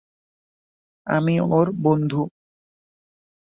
[1.07, 2.21] আমি ওর বন্ধু।